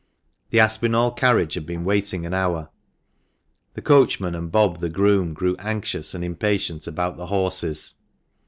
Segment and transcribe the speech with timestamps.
[0.49, 2.71] The Aspinall carriage had been waiting an hour.
[3.75, 7.93] The coachman and Bob the groom grew anxious and impatient about the horses.